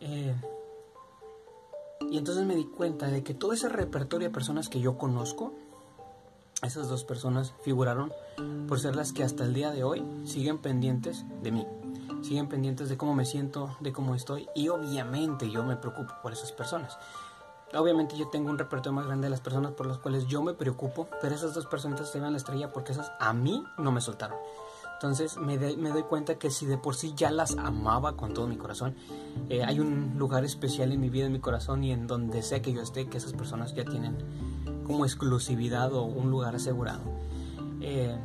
[0.00, 0.34] Eh,
[2.10, 5.52] y entonces me di cuenta de que todo ese repertorio de personas que yo conozco,
[6.62, 8.12] esas dos personas figuraron
[8.68, 11.66] por ser las que hasta el día de hoy siguen pendientes de mí,
[12.24, 16.32] siguen pendientes de cómo me siento, de cómo estoy y obviamente yo me preocupo por
[16.32, 16.98] esas personas.
[17.74, 20.54] Obviamente yo tengo un repertorio más grande de las personas por las cuales yo me
[20.54, 23.90] preocupo, pero esas dos personas se van a la estrella porque esas a mí no
[23.92, 24.38] me soltaron.
[24.94, 28.46] Entonces me, me, doy cuenta que si de por sí ya las amaba con todo
[28.46, 28.94] mi corazón,
[29.50, 32.62] eh, hay un lugar especial en mi vida, en mi corazón y en donde sé
[32.62, 34.16] que yo esté, que esas personas ya tienen
[34.84, 37.02] como exclusividad o un lugar asegurado.
[37.80, 38.16] Eh,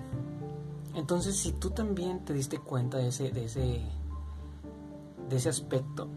[1.00, 3.82] entonces si tú también te diste cuenta de ese, de ese,
[5.30, 6.10] de ese aspecto,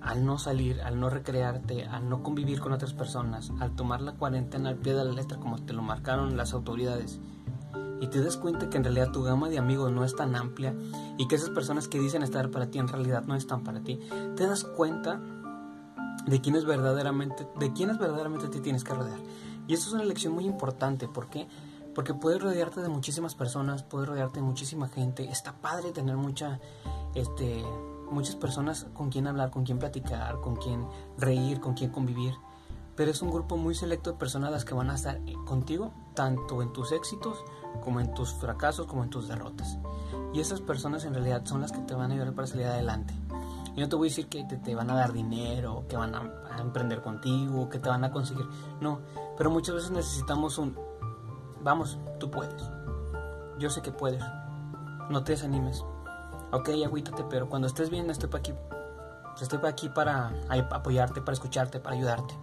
[0.00, 4.14] al no salir, al no recrearte, al no convivir con otras personas, al tomar la
[4.14, 7.20] cuarentena al pie de la letra como te lo marcaron las autoridades,
[8.00, 10.74] y te das cuenta que en realidad tu gama de amigos no es tan amplia
[11.18, 14.00] y que esas personas que dicen estar para ti en realidad no están para ti,
[14.34, 15.20] te das cuenta
[16.26, 19.18] de quién es verdaderamente, de quiénes verdaderamente te tienes que rodear.
[19.68, 21.46] Y eso es una lección muy importante, ¿por qué?
[21.94, 26.60] Porque puedes rodearte de muchísimas personas, puedes rodearte de muchísima gente, está padre tener mucha,
[27.14, 27.64] este,
[28.10, 30.86] muchas personas con quien hablar, con quien platicar, con quien
[31.18, 32.34] reír, con quien convivir.
[32.96, 36.60] Pero es un grupo muy selecto de personas las que van a estar contigo, tanto
[36.62, 37.42] en tus éxitos
[37.82, 39.78] como en tus fracasos, como en tus derrotas.
[40.34, 43.14] Y esas personas en realidad son las que te van a ayudar para salir adelante.
[43.74, 46.20] Y no te voy a decir que te, van a dar dinero, que van a,
[46.50, 48.46] a, emprender contigo, que te van a conseguir.
[48.80, 49.00] No,
[49.36, 50.76] pero muchas veces necesitamos un,
[51.62, 52.62] vamos, tú puedes.
[53.58, 54.22] Yo sé que puedes.
[55.10, 55.84] No te desanimes
[56.52, 58.54] ok, agüítate, pero cuando estés bien estoy para aquí.
[59.40, 60.32] Estoy para aquí para
[60.70, 62.34] apoyarte, para escucharte, para ayudarte.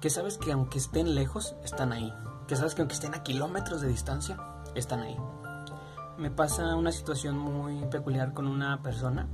[0.00, 2.12] Que sabes que aunque estén lejos, están ahí.
[2.46, 4.38] Que sabes que aunque estén a kilómetros de distancia,
[4.74, 5.16] están ahí.
[6.18, 9.28] Me pasa una situación muy peculiar con una persona.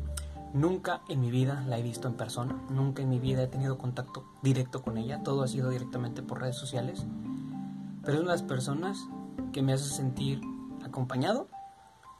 [0.52, 2.62] Nunca en mi vida la he visto en persona.
[2.70, 5.22] Nunca en mi vida he tenido contacto directo con ella.
[5.24, 7.04] Todo ha sido directamente por redes sociales.
[8.02, 8.98] Pero de las personas
[9.52, 10.40] que me hace sentir
[10.84, 11.48] acompañado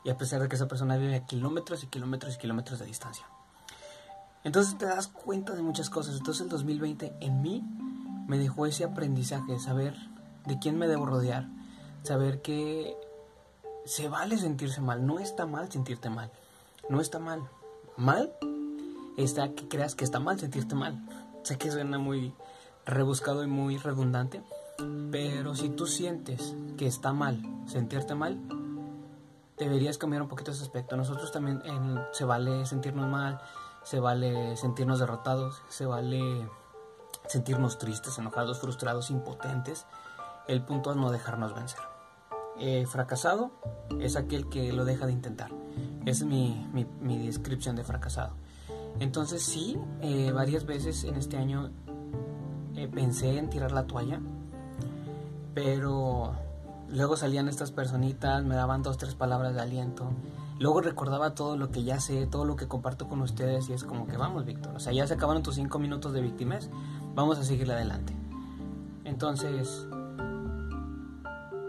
[0.04, 2.86] y a pesar de que esa persona vive a kilómetros y kilómetros y kilómetros de
[2.86, 3.26] distancia.
[4.44, 6.16] Entonces te das cuenta de muchas cosas.
[6.16, 7.62] Entonces el 2020 en mí
[8.26, 9.94] me dejó ese aprendizaje, saber
[10.46, 11.48] de quién me debo rodear,
[12.02, 12.96] saber que
[13.84, 16.30] se vale sentirse mal, no está mal sentirte mal,
[16.88, 17.42] no está mal.
[17.96, 18.32] Mal
[19.16, 21.04] está que creas que está mal sentirte mal.
[21.42, 22.32] Sé que suena muy
[22.86, 24.42] rebuscado y muy redundante,
[25.10, 28.40] pero si tú sientes que está mal sentirte mal,
[29.58, 30.96] deberías cambiar un poquito ese aspecto.
[30.96, 31.62] Nosotros también
[32.12, 33.40] se vale sentirnos mal,
[33.82, 36.48] se vale sentirnos derrotados, se vale
[37.26, 39.86] sentirnos tristes, enojados, frustrados, impotentes.
[40.48, 41.80] El punto es no dejarnos vencer.
[42.86, 43.52] Fracasado
[44.00, 45.50] es aquel que lo deja de intentar.
[46.04, 48.34] Es mi, mi, descripción de fracasado.
[48.98, 51.70] Entonces sí, eh, varias veces en este año
[52.76, 54.20] eh, pensé en tirar la toalla,
[55.54, 56.34] pero
[56.92, 60.10] Luego salían estas personitas, me daban dos, tres palabras de aliento.
[60.58, 63.84] Luego recordaba todo lo que ya sé, todo lo que comparto con ustedes y es
[63.84, 64.74] como que vamos, Víctor.
[64.74, 66.68] O sea, ya se acabaron tus cinco minutos de víctimas,
[67.14, 68.12] vamos a seguirle adelante.
[69.04, 69.86] Entonces,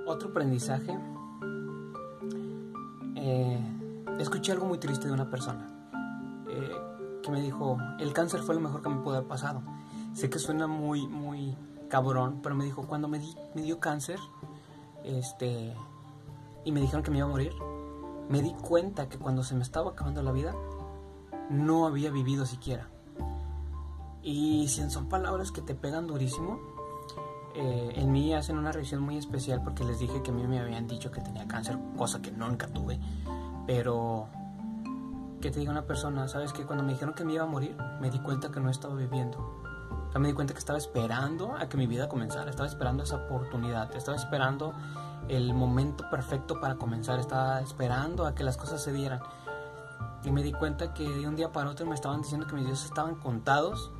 [0.08, 0.98] otro aprendizaje,
[3.15, 3.60] eh,
[4.20, 5.67] escuché algo muy triste de una persona
[6.50, 6.72] eh,
[7.22, 9.62] que me dijo, el cáncer fue lo mejor que me pudo haber pasado.
[10.13, 11.56] Sé que suena muy, muy
[11.92, 14.18] cabrón, pero me dijo, cuando me, di, dio cáncer,
[15.04, 15.76] este,
[16.64, 17.52] y me dijeron que me iba a morir,
[18.30, 20.56] me di cuenta que cuando se me estaba acabando la vida,
[21.50, 22.88] no había vivido siquiera.
[24.24, 26.62] Y si son palabras que te pegan durísimo,
[27.56, 30.60] eh, en mí hacen una revisión muy especial porque les dije que a mí me
[30.60, 33.02] habían dicho que tenía cáncer, cosa que nunca tuve.
[33.68, 34.30] Pero
[35.42, 37.76] que te diga una persona, sabes que cuando me dijeron que me iba a morir,
[38.00, 39.62] me di cuenta que no estaba viviendo
[40.19, 43.95] me di cuenta que estaba esperando a que mi vida comenzara, estaba esperando esa oportunidad,
[43.95, 44.74] estaba esperando
[45.30, 49.21] el momento perfecto para comenzar, estaba esperando a que las cosas se dieran.
[50.24, 52.65] Y me di cuenta que de un día para otro me estaban diciendo que mis
[52.65, 53.91] días estaban contados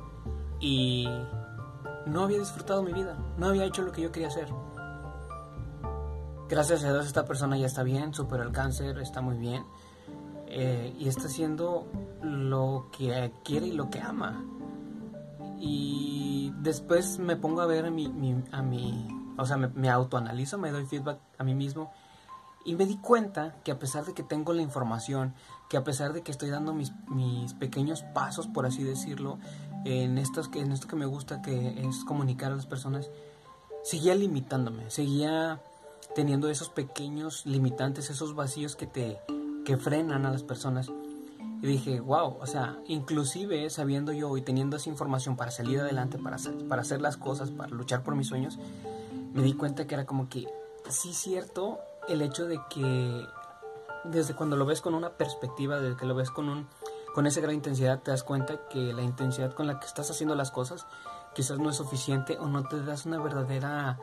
[0.60, 1.08] y
[2.06, 4.48] no había disfrutado mi vida, no había hecho lo que yo quería hacer.
[6.48, 9.64] Gracias a Dios esta persona ya está bien, superó el cáncer, está muy bien
[10.46, 11.86] eh, y está haciendo
[12.20, 14.44] lo que quiere y lo que ama
[15.64, 18.06] y después me pongo a ver a mi,
[18.50, 19.06] a mi
[19.38, 21.92] o sea, me, autoanalizo, me doy feedback a mí mismo
[22.64, 25.34] y me di cuenta que a pesar de que tengo la información,
[25.70, 29.38] que a pesar de que estoy dando mis, mis pequeños pasos, por así decirlo,
[29.84, 33.08] en, estos, en esto que me gusta, que es comunicar a las personas,
[33.84, 35.60] seguía limitándome, seguía
[36.16, 39.20] teniendo esos pequeños limitantes, esos vacíos que te
[39.64, 40.90] que frenan a las personas.
[41.62, 46.18] Y dije, wow, o sea, inclusive sabiendo yo y teniendo esa información para salir adelante,
[46.18, 48.58] para hacer, para hacer las cosas, para luchar por mis sueños,
[49.32, 50.48] me di cuenta que era como que,
[50.90, 53.24] sí cierto, el hecho de que
[54.04, 56.66] desde cuando lo ves con una perspectiva, desde que lo ves con, un,
[57.14, 60.34] con esa gran intensidad, te das cuenta que la intensidad con la que estás haciendo
[60.34, 60.86] las cosas
[61.32, 64.00] quizás no es suficiente o no te das una verdadera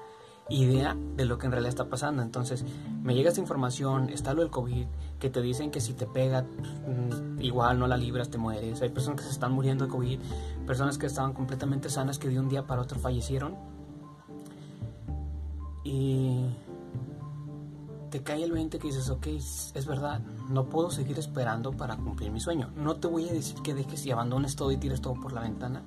[0.49, 2.21] idea de lo que en realidad está pasando.
[2.21, 2.65] Entonces,
[3.03, 4.85] me llega esta información, está lo del COVID,
[5.19, 8.81] que te dicen que si te pega, mm, igual no la libras, te mueres.
[8.81, 10.19] Hay personas que se están muriendo de COVID,
[10.65, 13.55] personas que estaban completamente sanas que de un día para otro fallecieron.
[15.83, 16.45] Y
[18.11, 22.31] te cae el 20 que dices, ok, es verdad, no puedo seguir esperando para cumplir
[22.31, 22.71] mi sueño.
[22.75, 25.41] No te voy a decir que dejes y abandones todo y tires todo por la
[25.41, 25.83] ventana,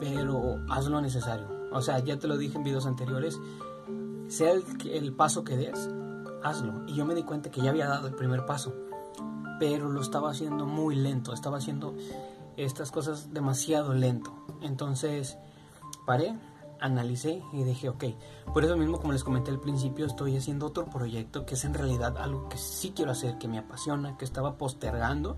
[0.00, 3.40] pero haz lo necesario o sea, ya te lo dije en videos anteriores,
[4.28, 5.90] sea el, paso que des,
[6.42, 6.84] hazlo.
[6.86, 8.74] Y yo me di cuenta que ya había dado el primer paso,
[9.58, 11.94] pero lo estaba haciendo muy lento, estaba haciendo
[12.56, 14.32] estas cosas demasiado lento.
[14.62, 15.36] Entonces,
[16.06, 16.34] paré,
[16.80, 18.04] analicé y dije, ok,
[18.52, 21.74] por eso mismo como les comenté al principio, estoy haciendo otro proyecto que es en
[21.74, 25.36] realidad algo que sí quiero hacer, que me apasiona, que estaba postergando.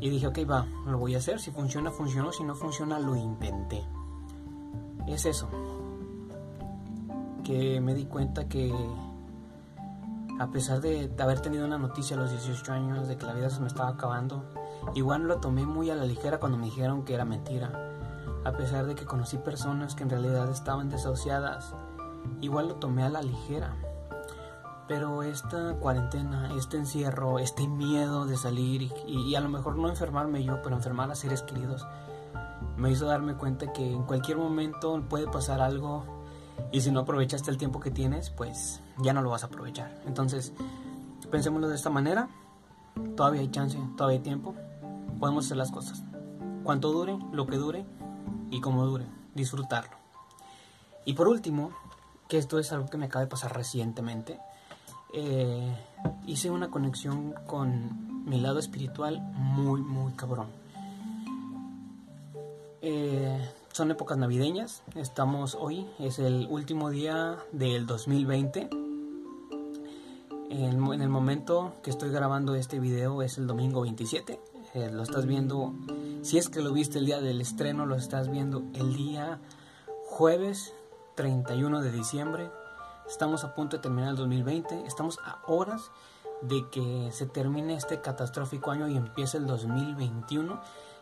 [0.00, 3.16] Y dije, ok, va, lo voy a hacer, si funciona, funcionó, si no funciona, lo
[3.16, 3.84] intenté
[5.06, 5.48] es eso.
[7.44, 8.72] Que me di cuenta que
[10.40, 13.50] a pesar de, haber tenido una noticia a los 18 años de que la vida
[13.50, 14.42] se me estaba acabando,
[14.94, 17.70] igual lo tomé muy a la ligera cuando me dijeron que era mentira.
[18.46, 21.74] A pesar de que conocí personas que en realidad estaban desahuciadas,
[22.40, 23.76] igual lo tomé a la ligera.
[24.88, 29.90] Pero esta cuarentena, este encierro, este miedo de salir y, y a lo mejor no
[29.90, 31.86] enfermarme yo, pero enfermar a seres queridos,
[32.80, 36.04] me hizo darme cuenta que en cualquier momento puede pasar algo
[36.72, 40.00] y si no aprovechaste el tiempo que tienes, pues ya no lo vas a aprovechar.
[40.06, 40.54] Entonces,
[41.30, 42.30] pensémoslo de esta manera,
[43.16, 44.54] todavía hay chance, todavía hay tiempo,
[45.18, 46.02] podemos hacer las cosas.
[46.64, 47.84] Cuanto dure, lo que dure
[48.50, 49.96] y como dure, disfrutarlo.
[51.04, 51.72] Y por último,
[52.28, 54.38] que esto es algo que me acaba de pasar recientemente,
[55.12, 55.76] eh,
[56.26, 60.59] hice una conexión con mi lado espiritual muy, muy cabrón.
[62.82, 63.38] Eh,
[63.72, 64.82] son épocas navideñas.
[64.94, 68.70] Estamos hoy, es el último día del 2020.
[70.50, 74.40] En, el momento que estoy grabando este video es el domingo 27.
[74.74, 75.74] Eh, lo estás viendo,
[76.22, 79.40] si es que lo viste el día del estreno, lo estás viendo el día
[80.06, 80.72] jueves
[81.16, 82.50] 31 de diciembre.
[83.06, 84.86] Estamos a punto de terminar el 2020.
[84.86, 85.90] Estamos a horas
[86.42, 90.60] de que se termine este catastrófico año y empiece el 2021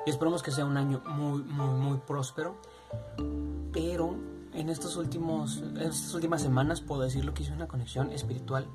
[0.08, 2.56] y esperamos que sea un año muy, muy, muy próspero.
[3.74, 4.16] Pero
[4.54, 8.66] en, estos últimos, estas últimas semanas puedo decirlo que hice una conexión espiritual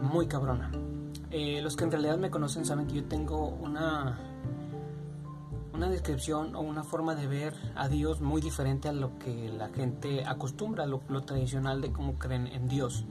[0.00, 0.70] muy cabrona.
[1.32, 4.20] Eh, los que en realidad me conocen saben que yo tengo una,
[5.74, 9.70] una descripción o una forma de ver a Dios muy diferente a lo que la
[9.70, 13.04] gente acostumbra, lo, lo tradicional de cómo creen en Dios.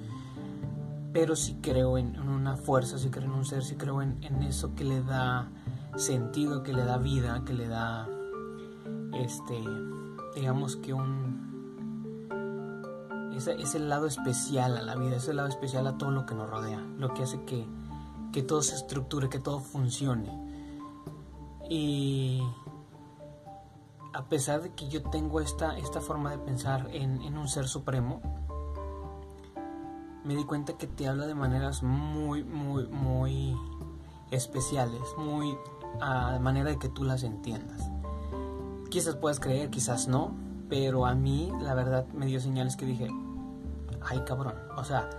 [1.11, 4.41] Pero sí creo en, una fuerza, sí creo en un ser, sí creo en, en
[4.43, 5.49] eso que le da
[5.95, 8.07] sentido, que le da vida, que le da,
[9.13, 9.63] este,
[10.35, 11.45] digamos que un,
[13.35, 16.49] ese, ese lado especial a la vida, ese lado especial a todo lo que nos
[16.49, 17.65] rodea, lo que hace que,
[18.31, 20.29] que todo se estructure, que todo funcione.
[21.69, 22.41] Y
[24.13, 27.67] a pesar de que yo tengo esta, esta forma de pensar en, en un ser
[27.67, 28.21] supremo,
[30.23, 33.55] me di cuenta que te habla de maneras muy, muy, muy
[34.31, 35.55] especiales, muy
[36.01, 37.89] a manera de que tú las entiendas.
[38.89, 40.35] Quizás puedas creer, quizás no,
[40.69, 43.09] pero a mí la verdad me dio señales que dije,
[44.01, 45.09] ay cabrón, o sea,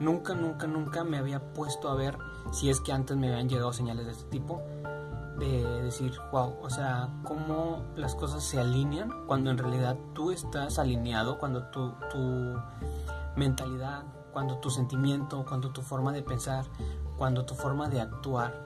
[0.00, 2.16] nunca, nunca, nunca me había puesto a ver
[2.52, 4.62] si es que antes me habían llegado señales de este tipo,
[5.38, 10.78] de decir, wow, o sea, cómo las cosas se alinean cuando en realidad tú estás
[10.78, 12.56] alineado, cuando tu, tu
[13.36, 16.64] mentalidad, cuando tu sentimiento, cuando tu forma de pensar,
[17.18, 18.64] cuando tu forma de actuar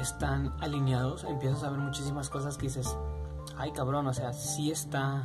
[0.00, 2.96] están alineados, empiezas a ver muchísimas cosas que dices,
[3.56, 5.24] ay cabrón, o sea, sí está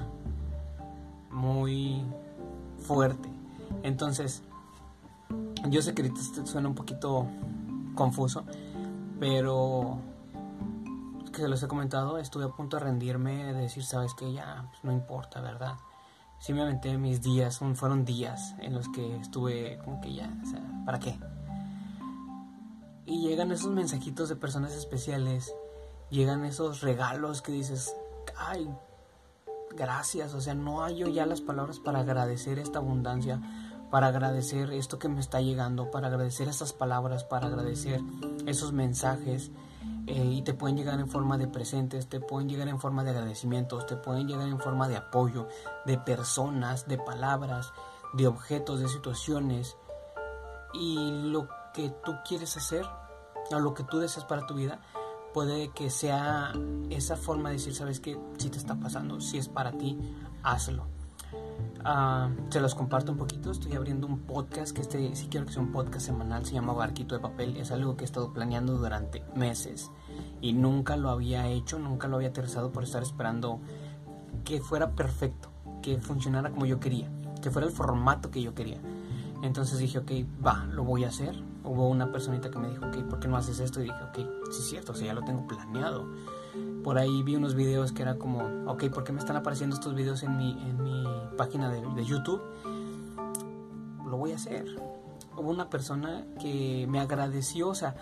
[1.32, 2.04] muy
[2.80, 3.30] fuerte.
[3.84, 4.44] Entonces,
[5.70, 7.28] yo sé que ahorita suena un poquito
[7.96, 8.44] confuso,
[9.20, 9.98] pero
[11.34, 14.66] que se los he comentado, estuve a punto de rendirme, de decir, sabes que ya
[14.70, 15.76] pues, no importa, ¿verdad?
[16.40, 20.46] sí me aventé mis días, fueron días en los que estuve como que ya, o
[20.46, 21.20] sea, ¿para qué?
[23.10, 25.56] Y llegan esos mensajitos de personas especiales,
[26.12, 27.96] llegan esos regalos que dices,
[28.38, 28.70] ay,
[29.76, 33.42] gracias, o sea, no hallo ya las palabras para agradecer esta abundancia,
[33.90, 38.00] para agradecer esto que me está llegando, para agradecer estas palabras, para agradecer
[38.46, 39.50] esos mensajes
[40.06, 43.10] eh, y te pueden llegar en forma de presentes, te pueden llegar en forma de
[43.10, 45.48] agradecimientos, te pueden llegar en forma de apoyo,
[45.88, 47.74] de personas, de palabras,
[48.14, 49.76] de objetos, de situaciones.
[50.76, 52.86] Y lo que tú quieres hacer,
[53.52, 54.80] o lo que tú deseas para tu vida,
[55.34, 56.54] puede que sea
[56.90, 59.98] esa forma de decir, sabes que si te está pasando, si es para ti,
[60.44, 60.86] hazlo.
[61.80, 63.52] Uh, se los comparto un poquito.
[63.52, 66.74] Estoy abriendo un podcast que este, si quiero que sea un podcast semanal, se llama
[66.74, 67.58] Barquito de Papel.
[67.58, 69.90] Es algo que he estado planeando durante meses
[70.42, 73.62] y nunca lo había hecho, nunca lo había aterrizado por estar esperando
[74.44, 75.50] que fuera perfecto,
[75.82, 77.10] que funcionara como yo quería,
[77.42, 78.82] que fuera el formato que yo quería.
[79.42, 80.12] Entonces dije, ok,
[80.46, 81.42] va, lo voy a hacer.
[81.64, 83.82] Hubo una personita que me dijo, ok, ¿por qué no haces esto?
[83.82, 84.16] Y dije, ok,
[84.52, 86.08] sí es cierto, o sea, ya lo tengo planeado.
[86.84, 89.94] Por ahí vi unos videos que era como, ok, ¿por qué me están apareciendo estos
[89.94, 91.04] videos en mi, en mi
[91.38, 92.42] página de, de YouTube?
[94.06, 94.66] Lo voy a hacer.
[95.38, 97.96] Hubo una persona que me agradeció, o sea,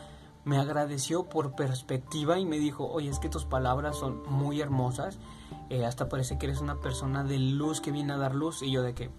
[0.48, 5.20] me agradeció por perspectiva y me dijo, oye, es que tus palabras son muy hermosas,
[5.70, 8.72] eh, hasta parece que eres una persona de luz que viene a dar luz y
[8.72, 9.10] yo de que,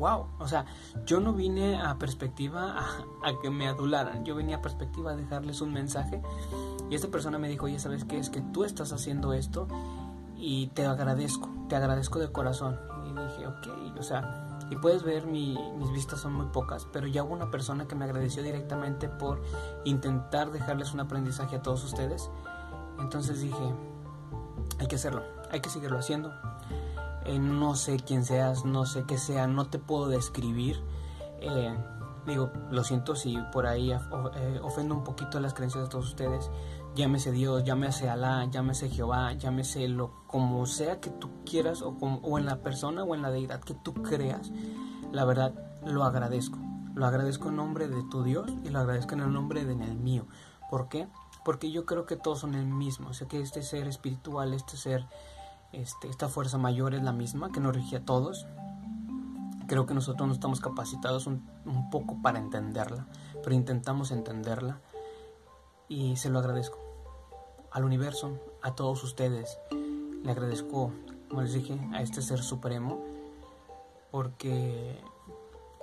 [0.00, 0.64] wow, o sea,
[1.04, 2.74] yo no vine a perspectiva
[3.22, 6.22] a, que me adularan, yo venía a perspectiva a dejarles un mensaje
[6.88, 8.18] y esta persona me dijo, oye, ¿sabes qué?
[8.18, 9.68] Es que tú estás haciendo esto
[10.36, 12.80] y te agradezco, te agradezco de corazón.
[13.04, 15.58] Y dije, ok, o sea, y puedes ver mis
[15.92, 19.42] vistas son muy pocas, pero ya hubo una persona que me agradeció directamente por
[19.84, 22.30] intentar dejarles un aprendizaje a todos ustedes.
[22.98, 23.74] Entonces dije,
[24.78, 26.32] hay que hacerlo, hay que seguirlo haciendo.
[27.38, 30.82] No sé quién seas, no sé qué sea, no te puedo describir.
[31.40, 31.74] Eh,
[32.26, 36.50] digo, lo siento si por ahí eh, ofendo un poquito las creencias de todos ustedes.
[36.94, 42.46] Llámese Dios, llámese Alá, llámese Jehová, llámese lo como sea que tú quieras o, en
[42.46, 44.50] la persona o en la deidad que tú creas.
[45.12, 45.54] La verdad,
[45.84, 46.58] lo agradezco.
[46.94, 49.82] Lo agradezco en nombre de tu Dios y lo agradezco en el nombre de en
[49.82, 50.26] el mío.
[50.68, 51.08] ¿Por qué?
[51.44, 53.10] Porque yo creo que todos son el mismo.
[53.10, 55.06] O sea que este ser espiritual, este ser,
[55.72, 58.46] este, esta fuerza mayor es la misma que nos rige a todos.
[59.66, 61.48] Creo que nosotros no estamos capacitados un,
[61.90, 63.06] poco para entenderla,
[63.42, 64.80] pero intentamos entenderla
[65.88, 66.78] y se lo agradezco
[67.70, 69.58] al universo, a todos ustedes.
[70.24, 70.92] Le agradezco,
[71.28, 73.00] como les dije, a este ser supremo
[74.10, 75.00] porque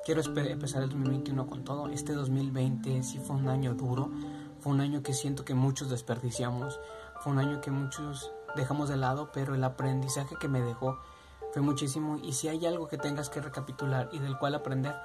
[0.06, 1.88] quiero empezar el 2021 con todo.
[1.88, 4.12] Este 2020 sí fue un año duro,
[4.60, 6.78] fue un año que siento que muchos desperdiciamos,
[7.22, 10.98] fue un año que muchos dejamos de lado, pero el aprendizaje que me dejó
[11.54, 14.96] fue muchísimo y si hay algo que tengas que recapitular y del cual aprender,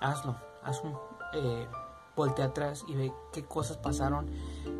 [0.00, 1.08] hazlo, hazlo.
[1.34, 1.66] Eh,
[2.14, 4.26] voltea atrás y ve qué cosas pasaron,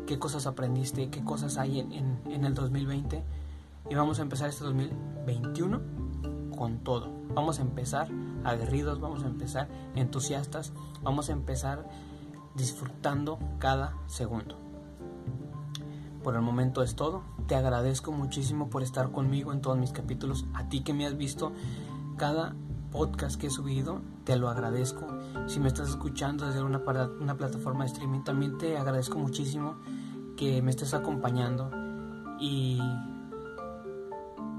[0.07, 3.23] qué cosas aprendiste, qué cosas hay en, en, el 2020
[3.89, 5.81] y vamos a empezar este 2021
[6.57, 7.11] con todo.
[7.35, 8.09] Vamos a empezar
[8.43, 11.87] aguerridos, vamos a empezar entusiastas, vamos a empezar
[12.55, 14.66] disfrutando cada segundo.
[16.27, 17.23] Por el momento es todo.
[17.47, 20.45] Te agradezco muchísimo por estar conmigo en todos mis capítulos.
[20.53, 21.53] A ti que me has visto
[22.17, 22.53] cada
[22.91, 25.07] podcast que he subido, te lo agradezco.
[25.47, 29.77] Si me estás escuchando desde una, plataforma de streaming, también te agradezco muchísimo
[30.35, 31.71] que me estés acompañando.
[32.41, 32.77] Y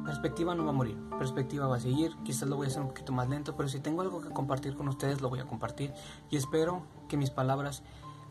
[0.06, 2.88] perspectiva no va a morir, perspectiva va a seguir, quizás lo voy a hacer un
[2.88, 5.92] poquito más lento, pero si tengo algo que compartir con ustedes lo voy a compartir
[6.30, 7.82] y espero que mis palabras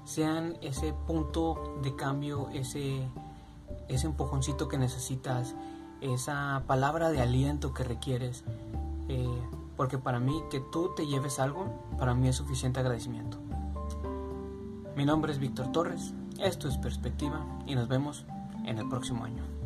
[0.07, 3.05] sean ese punto de cambio, ese,
[3.89, 5.53] ese empujoncito que necesitas,
[5.99, 8.45] esa palabra de aliento que requieres,
[9.09, 9.27] eh,
[9.75, 11.65] porque para mí que tú te lleves algo,
[11.99, 13.37] para mí es suficiente agradecimiento.
[14.95, 18.25] Mi nombre es Víctor Torres, esto es Perspectiva y nos vemos
[18.65, 19.56] en el próximo año.